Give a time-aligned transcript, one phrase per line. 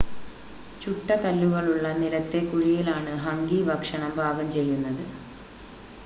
[0.81, 5.03] ചുട്ട കല്ലുകളുള്ള നിലത്തെ കുഴിയിൽ ആണ് ഹംഗി ഭക്ഷണം പാകം ചെയ്യുന്നത്